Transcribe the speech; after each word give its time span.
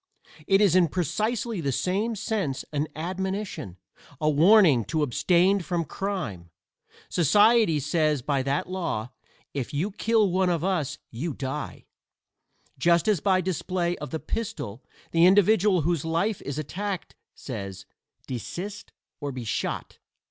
It 0.47 0.61
is 0.61 0.75
in 0.75 0.87
precisely 0.87 1.61
the 1.61 1.71
same 1.71 2.15
sense 2.15 2.65
an 2.73 2.87
admonition, 2.95 3.77
a 4.19 4.31
warning 4.31 4.83
to 4.85 5.03
abstain 5.03 5.59
from 5.59 5.85
crime. 5.85 6.49
Society 7.07 7.79
says 7.79 8.23
by 8.23 8.41
that 8.41 8.67
law: 8.67 9.11
"If 9.53 9.75
you 9.75 9.91
kill 9.91 10.31
one 10.31 10.49
of 10.49 10.63
us 10.63 10.97
you 11.11 11.35
die," 11.35 11.85
just 12.79 13.07
as 13.07 13.19
by 13.19 13.41
display 13.41 13.95
of 13.97 14.09
the 14.09 14.19
pistol 14.19 14.83
the 15.11 15.27
individual 15.27 15.81
whose 15.81 16.03
life 16.03 16.41
is 16.41 16.57
attacked 16.57 17.13
says: 17.35 17.85
"Desist 18.25 18.93
or 19.19 19.31
be 19.31 19.43
shot." 19.43 19.99